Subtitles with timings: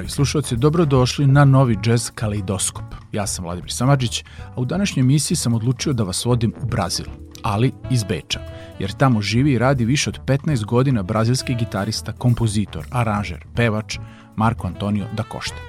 [0.00, 2.84] Dragi slušalci, dobrodošli na novi jazz kaleidoskop.
[3.12, 4.24] Ja sam Vladimir Samadžić,
[4.54, 7.06] a u današnjoj emisiji sam odlučio da vas vodim u Brazil,
[7.42, 8.40] ali iz Beča,
[8.78, 13.98] jer tamo živi i radi više od 15 godina brazilski gitarista, kompozitor, aranžer, pevač
[14.36, 15.60] Marko Antonio da Costa.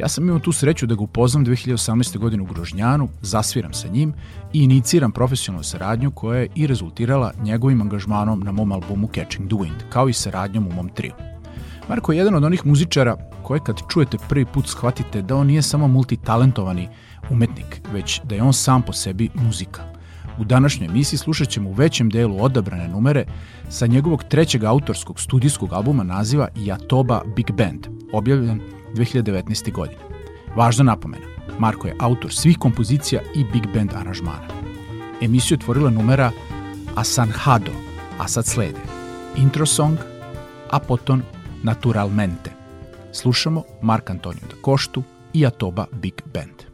[0.00, 2.18] Ja sam imao tu sreću da ga upoznam 2018.
[2.18, 4.12] godine u Grožnjanu, zasviram sa njim
[4.52, 9.56] i iniciram profesionalnu saradnju koja je i rezultirala njegovim angažmanom na mom albumu Catching the
[9.56, 11.12] Wind, kao i saradnjom u mom triju.
[11.88, 15.62] Marko je jedan od onih muzičara koje kad čujete prvi put shvatite da on nije
[15.62, 16.88] samo multitalentovani
[17.30, 19.82] umetnik, već da je on sam po sebi muzika.
[20.38, 23.24] U današnjoj emisiji slušat ćemo u većem delu odabrane numere
[23.68, 28.60] sa njegovog trećeg autorskog studijskog albuma naziva Jatoba Big Band, objavljen
[28.94, 29.72] 2019.
[29.72, 30.00] godine.
[30.56, 31.26] Važna napomena,
[31.58, 34.48] Marko je autor svih kompozicija i big band aranžmana.
[35.22, 36.30] Emisiju je tvorila numera
[36.94, 37.72] Asanhado,
[38.18, 38.80] a sad slede
[39.36, 39.98] intro song,
[40.70, 41.22] a potom
[41.62, 42.50] Naturalmente.
[43.12, 45.02] Slušamo Mark Antonio da Koštu
[45.32, 46.68] i Atoba Big Band.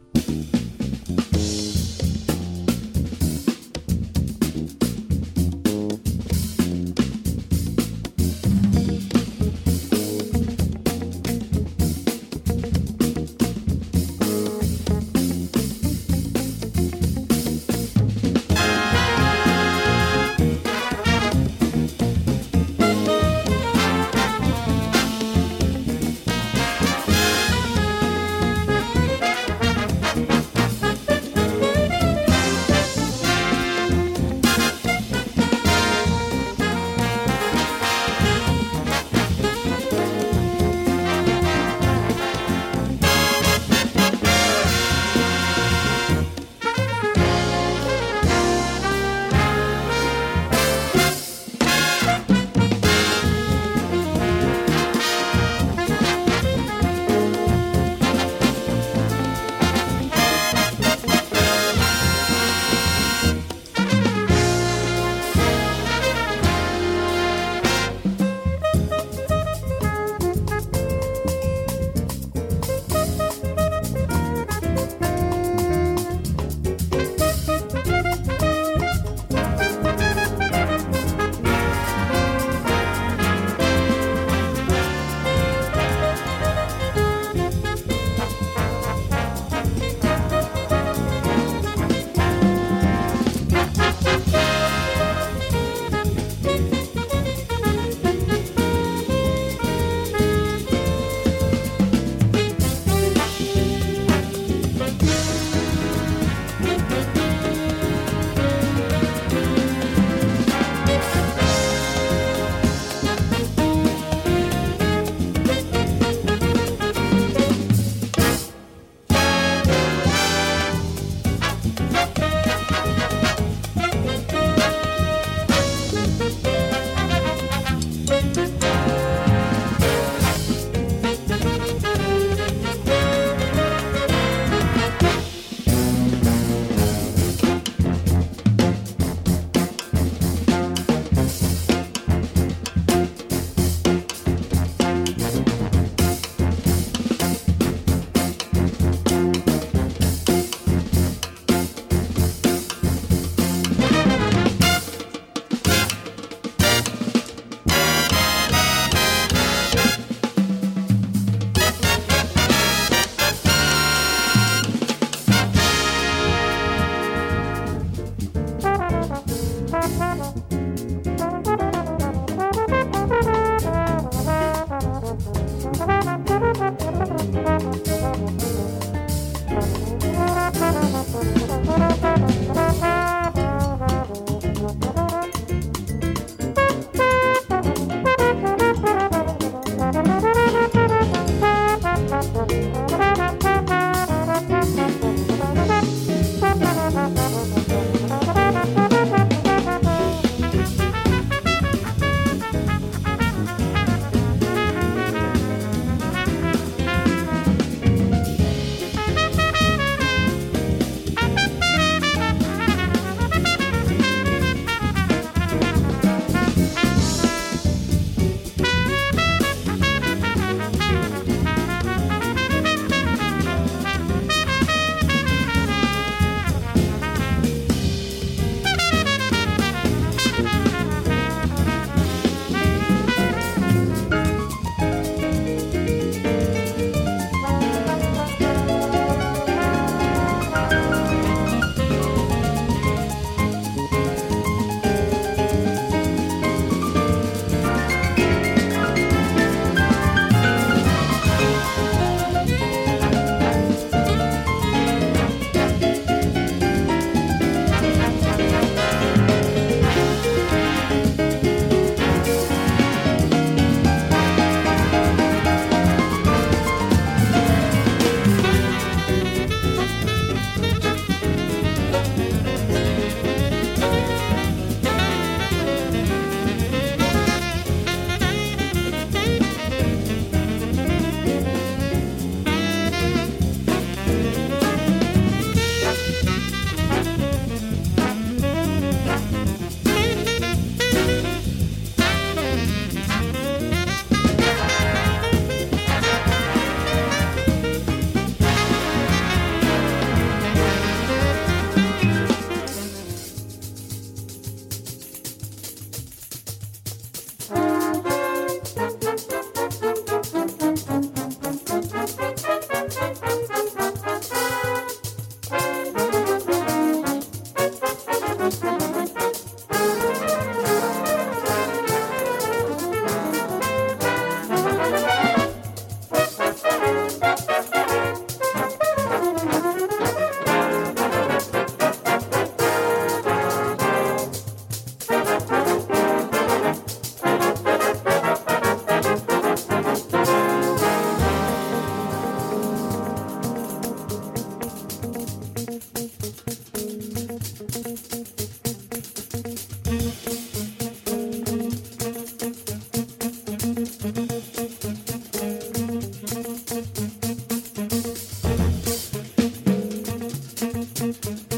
[361.05, 361.54] Música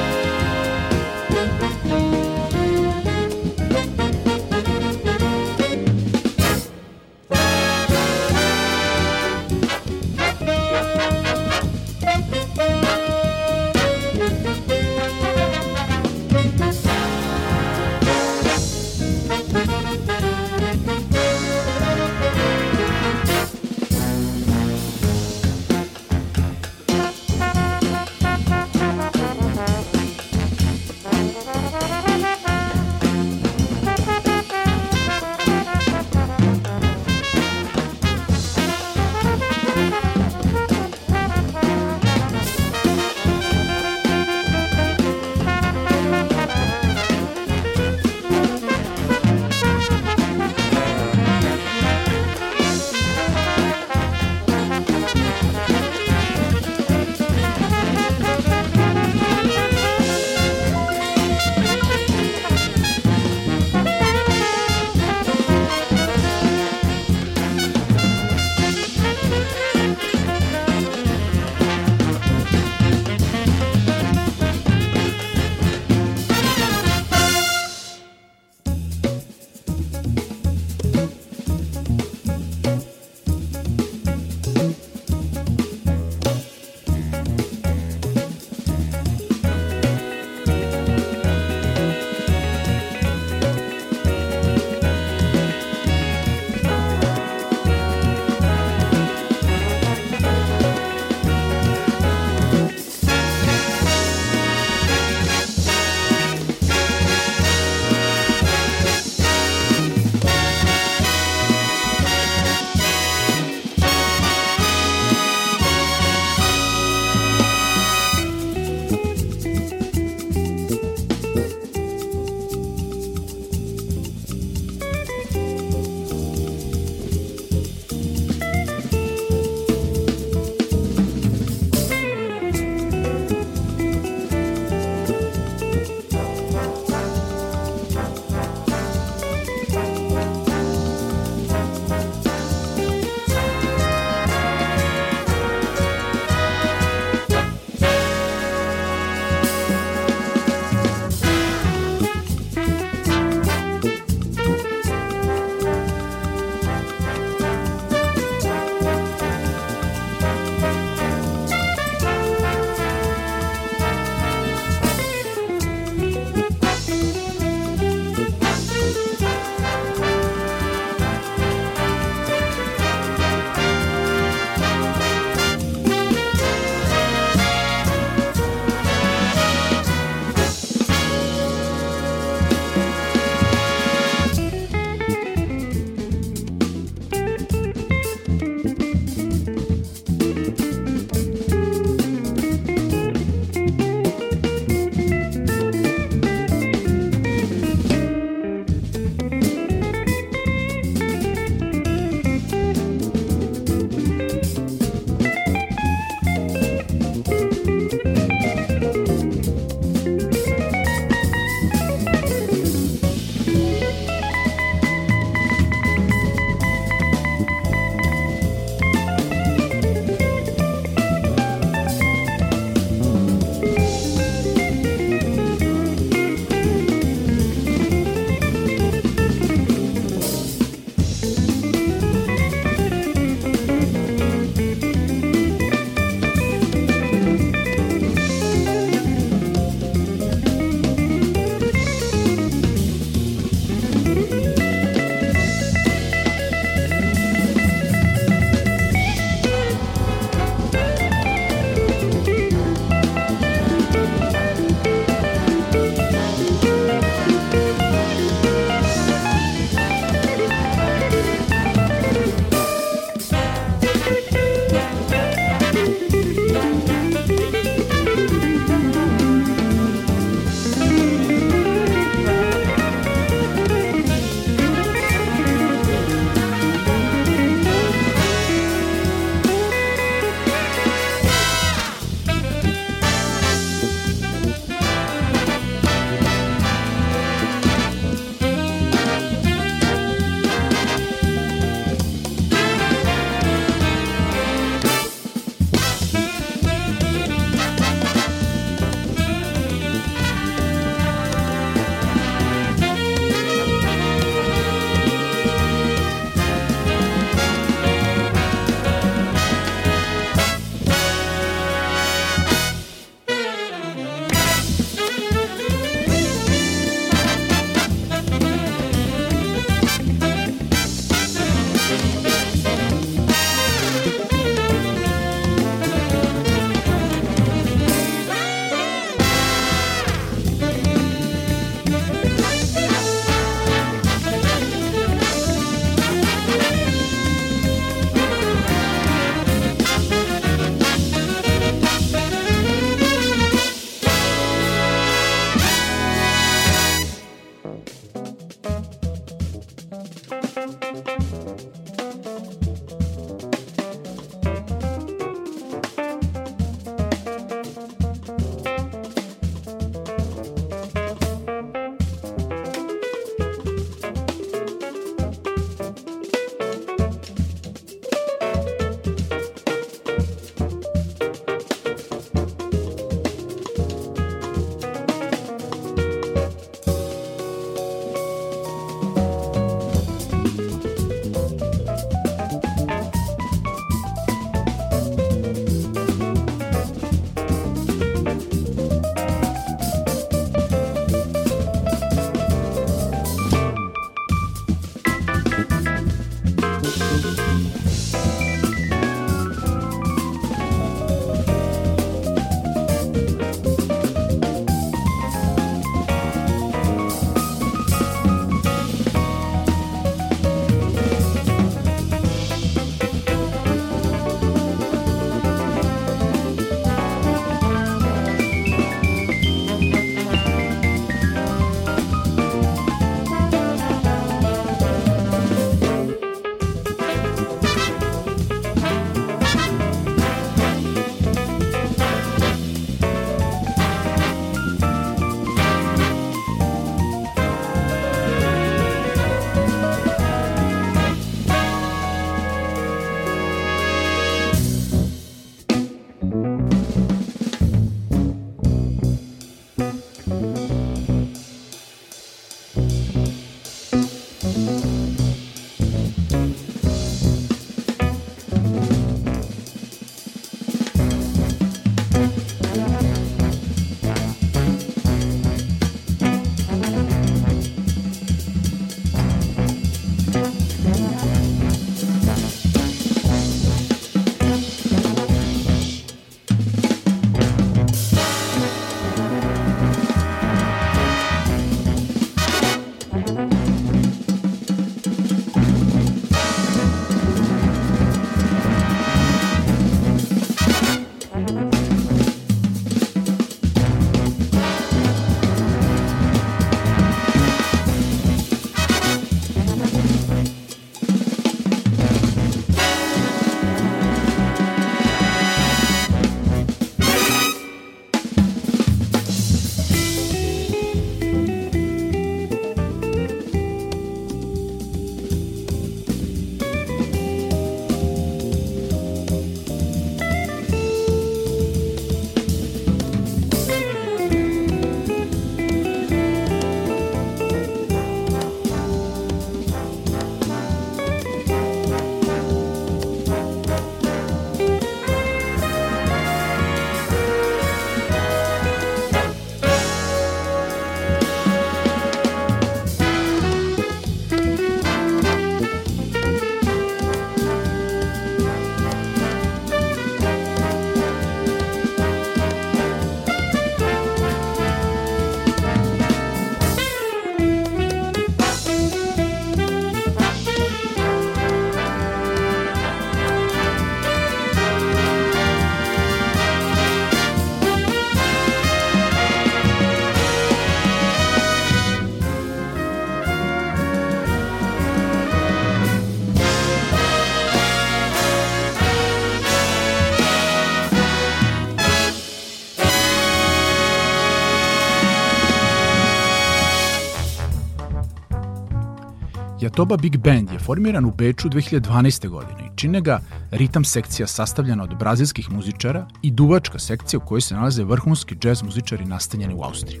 [589.80, 592.28] Jatoba Big Band je formiran u Beču 2012.
[592.28, 597.40] godine i čine ga ritam sekcija sastavljena od brazilskih muzičara i duvačka sekcija u kojoj
[597.40, 600.00] se nalaze vrhunski džez muzičari nastanjeni u Austriji.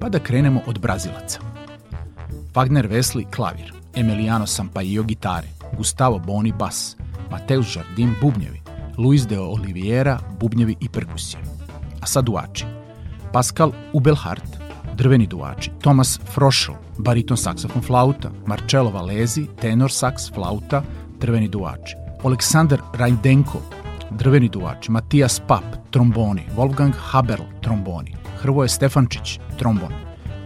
[0.00, 1.40] Pa da krenemo od Brazilaca.
[2.54, 6.96] Wagner Vesli klavir, Emiliano Sampaio gitare, Gustavo Boni bas,
[7.30, 8.60] Mateus Jardim bubnjevi,
[8.98, 11.42] Luis de Oliveira bubnjevi i perkusije.
[12.00, 12.64] A sad duvači.
[13.32, 14.56] Pascal Ubelhart,
[14.96, 20.82] drveni duvači, Thomas Froschel, bariton saksofon flauta, Marcello Valezi, tenor saks flauta,
[21.20, 23.60] drveni duvači, Aleksandar Rajdenko,
[24.10, 29.92] drveni duvači, Matijas Pap, tromboni, Wolfgang Haberl, tromboni, Hrvoje Stefančić, trombon,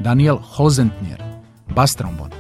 [0.00, 1.22] Daniel Holzentner,
[1.74, 2.30] bas trombon,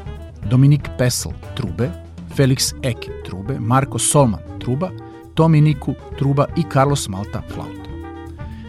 [0.50, 1.90] Dominik Pesel, trube,
[2.36, 4.90] Felix Eke, trube, Marko Solman, truba,
[5.34, 7.85] Tomi Niku, truba i Carlos Malta, flauta.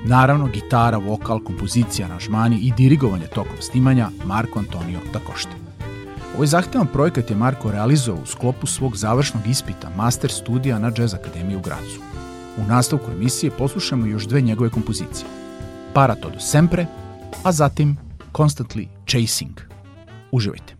[0.05, 5.51] Naravno, gitara, vokal, kompozicija, aranžmani i dirigovanje tokom snimanja Marko Antonio Dakošte.
[6.35, 11.13] Ovaj zahtevan projekat je Marko realizovao u sklopu svog završnog ispita Master studija na Jazz
[11.13, 11.99] Akademiji u Gracu.
[12.57, 15.25] U nastavku emisije poslušamo još dve njegove kompozicije.
[15.93, 16.85] Para todo sempre,
[17.43, 17.97] a zatim
[18.33, 19.61] Constantly Chasing.
[20.31, 20.76] Uživajte.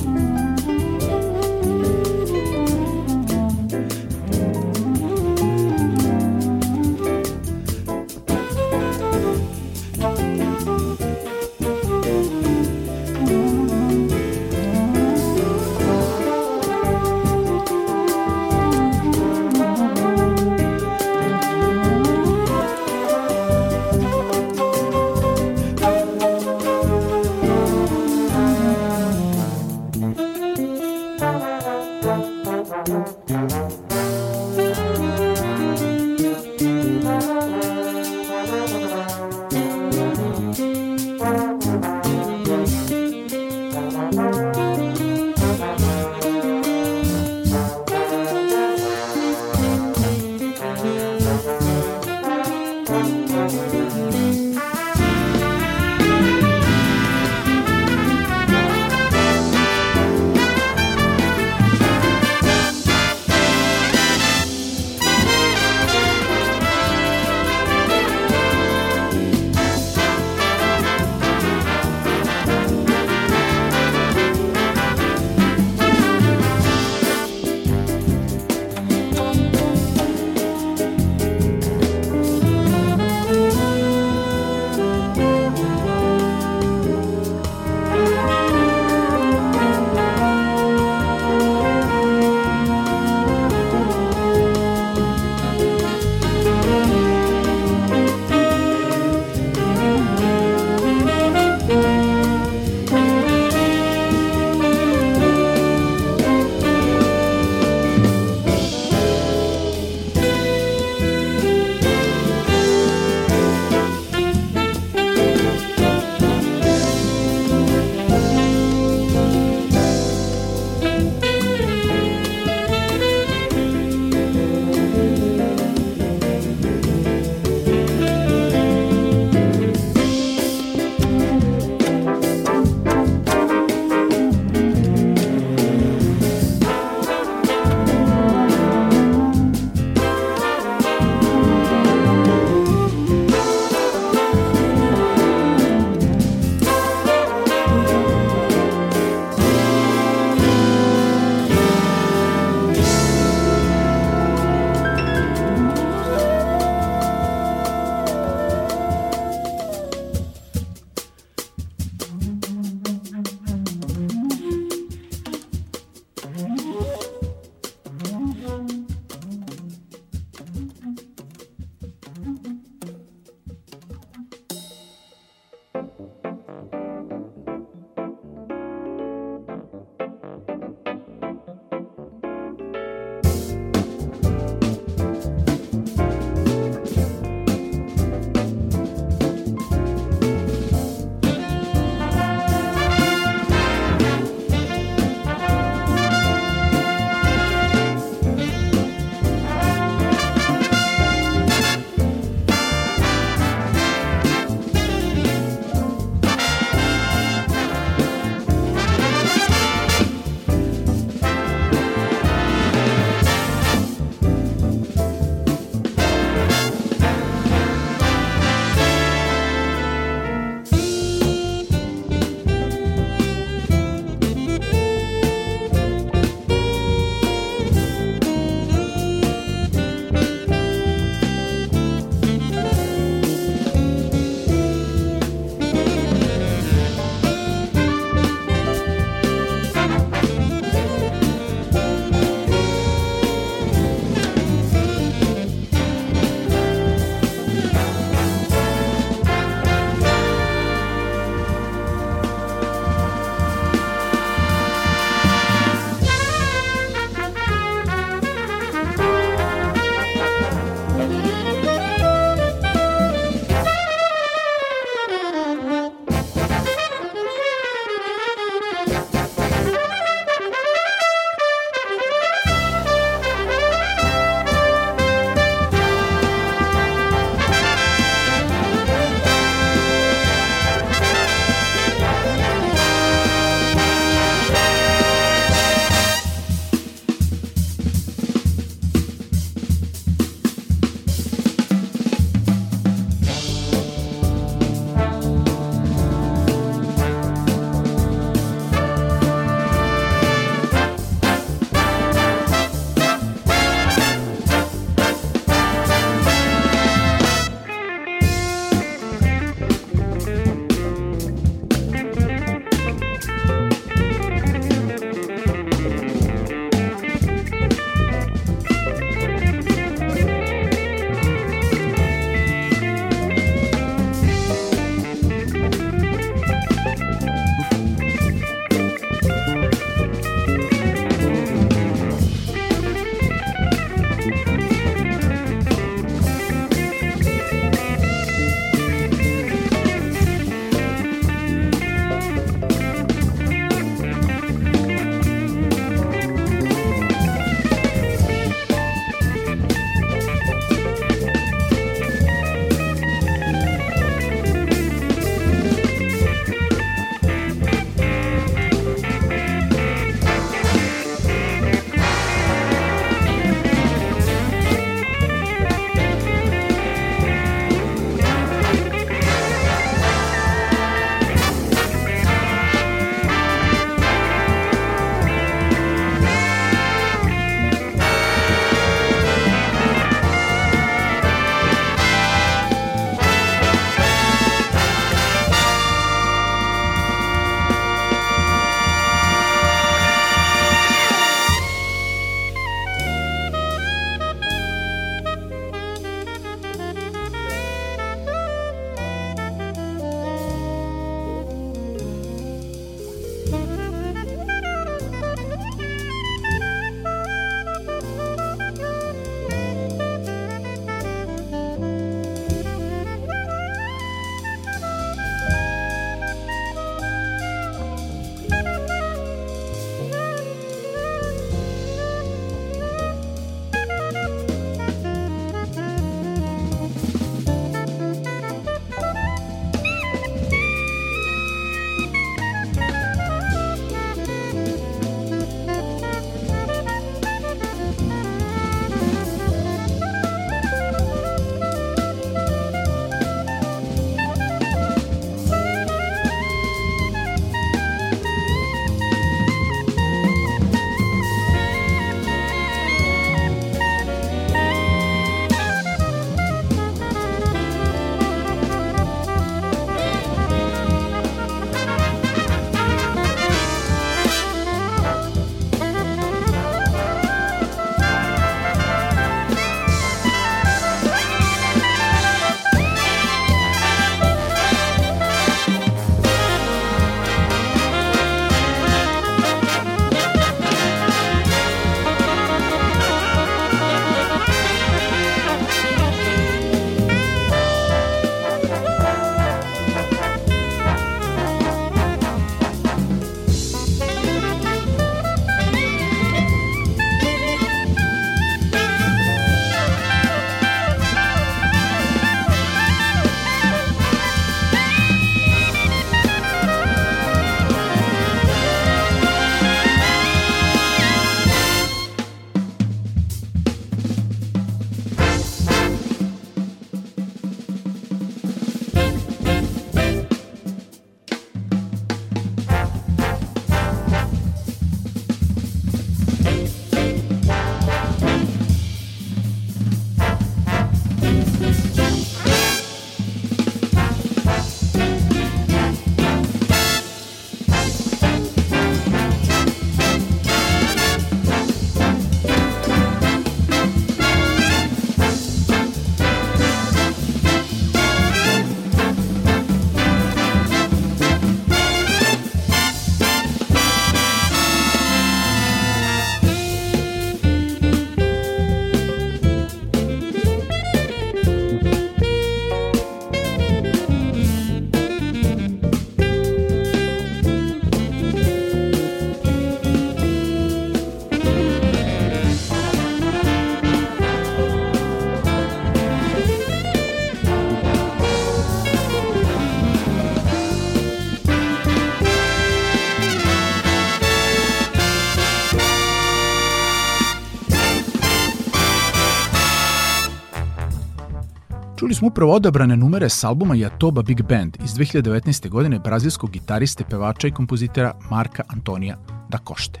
[592.16, 595.68] Smo upravo odabrane numere s albuma Jatoba Big Band iz 2019.
[595.68, 599.16] godine brazilskog gitariste, pevača i kompozitora Marka Antonija
[599.48, 600.00] da Košte.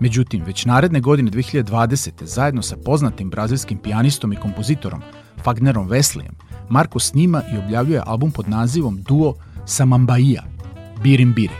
[0.00, 2.24] Međutim, već naredne godine 2020.
[2.24, 5.02] zajedno sa poznatim brazilskim pijanistom i kompozitorom
[5.44, 6.34] Fagnerom Veslijem,
[6.68, 9.34] Marko snima i objavljuje album pod nazivom Duo
[9.66, 10.42] Samambaia,
[11.02, 11.56] Birim Bire.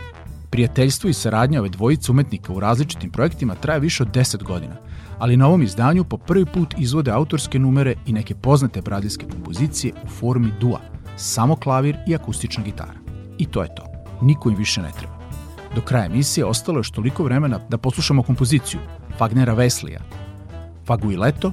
[0.49, 4.75] Prijateljstvo i saradnja ove dvojice umetnika u različitim projektima traje više od 10 godina,
[5.19, 9.93] ali na ovom izdanju po prvi put izvode autorske numere i neke poznate brazilske kompozicije
[10.03, 10.79] u formi dua,
[11.15, 12.93] samo klavir i akustična gitara.
[13.37, 13.83] I to je to.
[14.21, 15.15] Niko im više ne treba.
[15.75, 18.79] Do kraja emisije ostalo je još toliko vremena da poslušamo kompoziciju
[19.17, 20.01] Fagnera Veslija,
[20.85, 21.51] Faguileto,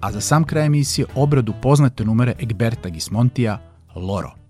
[0.00, 3.58] a za sam kraj emisije obradu poznate numere Egberta Gismontija.
[3.94, 4.41] Loro.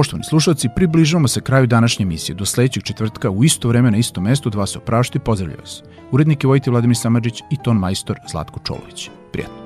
[0.00, 2.34] Poštovani slušalci, približavamo se kraju današnje emisije.
[2.34, 5.82] Do sledećeg četvrtka u isto vreme na istom mestu dva se oprašti i pozdravljaju vas.
[6.10, 9.10] Urednik je Vojti Vladimir Samadžić i ton majstor Zlatko Čolović.
[9.32, 9.59] Prijatno.